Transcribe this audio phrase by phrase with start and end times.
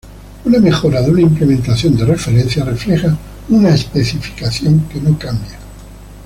[0.45, 3.15] Una mejora de una implementación de referencia refleja
[3.49, 5.59] una especificación que no cambia.